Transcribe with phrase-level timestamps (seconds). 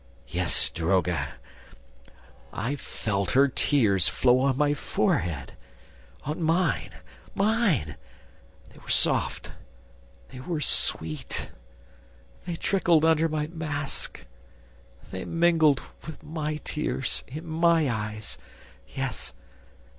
[0.29, 1.33] "Yes, daroga...
[2.51, 5.53] I felt her tears flow on my forehead...
[6.23, 6.89] on mine,
[7.35, 7.97] mine!...
[8.71, 9.51] They were soft...
[10.29, 11.51] they were sweet!...
[12.47, 14.25] They trickled under my mask...
[15.11, 18.39] they mingled with my tears in my eyes...
[18.95, 19.35] yes